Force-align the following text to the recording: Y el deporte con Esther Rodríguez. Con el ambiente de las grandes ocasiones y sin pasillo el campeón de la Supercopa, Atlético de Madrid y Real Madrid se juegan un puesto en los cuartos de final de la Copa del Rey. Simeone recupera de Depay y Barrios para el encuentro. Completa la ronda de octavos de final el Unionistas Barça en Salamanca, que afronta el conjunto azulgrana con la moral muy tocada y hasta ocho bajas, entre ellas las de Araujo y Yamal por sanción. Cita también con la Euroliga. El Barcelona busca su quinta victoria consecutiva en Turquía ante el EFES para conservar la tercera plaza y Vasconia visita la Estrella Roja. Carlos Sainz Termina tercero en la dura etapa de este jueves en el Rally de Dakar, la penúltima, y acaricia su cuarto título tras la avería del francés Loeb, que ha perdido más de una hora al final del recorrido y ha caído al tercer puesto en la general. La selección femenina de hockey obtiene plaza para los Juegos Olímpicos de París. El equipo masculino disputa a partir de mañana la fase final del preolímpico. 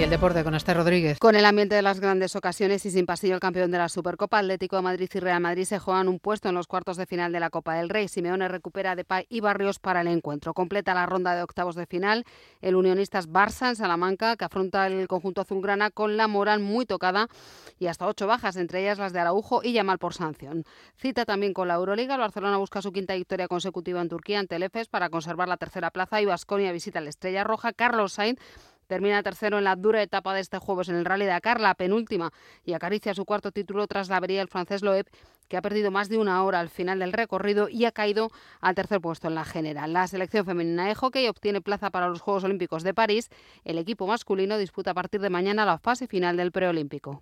Y 0.00 0.02
el 0.02 0.08
deporte 0.08 0.42
con 0.44 0.54
Esther 0.54 0.78
Rodríguez. 0.78 1.18
Con 1.18 1.36
el 1.36 1.44
ambiente 1.44 1.74
de 1.74 1.82
las 1.82 2.00
grandes 2.00 2.34
ocasiones 2.34 2.86
y 2.86 2.90
sin 2.90 3.04
pasillo 3.04 3.34
el 3.34 3.40
campeón 3.40 3.70
de 3.70 3.76
la 3.76 3.90
Supercopa, 3.90 4.38
Atlético 4.38 4.76
de 4.76 4.82
Madrid 4.82 5.10
y 5.12 5.18
Real 5.20 5.42
Madrid 5.42 5.64
se 5.64 5.78
juegan 5.78 6.08
un 6.08 6.18
puesto 6.18 6.48
en 6.48 6.54
los 6.54 6.66
cuartos 6.66 6.96
de 6.96 7.04
final 7.04 7.32
de 7.32 7.40
la 7.40 7.50
Copa 7.50 7.74
del 7.74 7.90
Rey. 7.90 8.08
Simeone 8.08 8.48
recupera 8.48 8.92
de 8.96 9.02
Depay 9.02 9.26
y 9.28 9.40
Barrios 9.40 9.78
para 9.78 10.00
el 10.00 10.06
encuentro. 10.06 10.54
Completa 10.54 10.94
la 10.94 11.04
ronda 11.04 11.34
de 11.34 11.42
octavos 11.42 11.74
de 11.74 11.84
final 11.84 12.24
el 12.62 12.76
Unionistas 12.76 13.28
Barça 13.28 13.68
en 13.68 13.76
Salamanca, 13.76 14.36
que 14.36 14.46
afronta 14.46 14.86
el 14.86 15.06
conjunto 15.06 15.42
azulgrana 15.42 15.90
con 15.90 16.16
la 16.16 16.28
moral 16.28 16.60
muy 16.60 16.86
tocada 16.86 17.28
y 17.78 17.88
hasta 17.88 18.06
ocho 18.06 18.26
bajas, 18.26 18.56
entre 18.56 18.80
ellas 18.80 18.98
las 18.98 19.12
de 19.12 19.20
Araujo 19.20 19.60
y 19.62 19.74
Yamal 19.74 19.98
por 19.98 20.14
sanción. 20.14 20.64
Cita 20.96 21.26
también 21.26 21.52
con 21.52 21.68
la 21.68 21.74
Euroliga. 21.74 22.14
El 22.14 22.20
Barcelona 22.22 22.56
busca 22.56 22.80
su 22.80 22.90
quinta 22.90 23.14
victoria 23.16 23.48
consecutiva 23.48 24.00
en 24.00 24.08
Turquía 24.08 24.38
ante 24.38 24.56
el 24.56 24.62
EFES 24.62 24.88
para 24.88 25.10
conservar 25.10 25.46
la 25.46 25.58
tercera 25.58 25.90
plaza 25.90 26.22
y 26.22 26.24
Vasconia 26.24 26.72
visita 26.72 27.02
la 27.02 27.10
Estrella 27.10 27.44
Roja. 27.44 27.74
Carlos 27.74 28.14
Sainz 28.14 28.40
Termina 28.90 29.22
tercero 29.22 29.58
en 29.58 29.62
la 29.62 29.76
dura 29.76 30.02
etapa 30.02 30.34
de 30.34 30.40
este 30.40 30.58
jueves 30.58 30.88
en 30.88 30.96
el 30.96 31.04
Rally 31.04 31.24
de 31.24 31.30
Dakar, 31.30 31.60
la 31.60 31.76
penúltima, 31.76 32.32
y 32.64 32.72
acaricia 32.72 33.14
su 33.14 33.24
cuarto 33.24 33.52
título 33.52 33.86
tras 33.86 34.08
la 34.08 34.16
avería 34.16 34.40
del 34.40 34.48
francés 34.48 34.82
Loeb, 34.82 35.06
que 35.46 35.56
ha 35.56 35.62
perdido 35.62 35.92
más 35.92 36.08
de 36.08 36.18
una 36.18 36.42
hora 36.42 36.58
al 36.58 36.70
final 36.70 36.98
del 36.98 37.12
recorrido 37.12 37.68
y 37.68 37.84
ha 37.84 37.92
caído 37.92 38.32
al 38.60 38.74
tercer 38.74 39.00
puesto 39.00 39.28
en 39.28 39.36
la 39.36 39.44
general. 39.44 39.92
La 39.92 40.08
selección 40.08 40.44
femenina 40.44 40.86
de 40.86 40.96
hockey 40.96 41.28
obtiene 41.28 41.60
plaza 41.60 41.90
para 41.90 42.08
los 42.08 42.20
Juegos 42.20 42.42
Olímpicos 42.42 42.82
de 42.82 42.92
París. 42.92 43.28
El 43.64 43.78
equipo 43.78 44.08
masculino 44.08 44.58
disputa 44.58 44.90
a 44.90 44.94
partir 44.94 45.20
de 45.20 45.30
mañana 45.30 45.64
la 45.64 45.78
fase 45.78 46.08
final 46.08 46.36
del 46.36 46.50
preolímpico. 46.50 47.20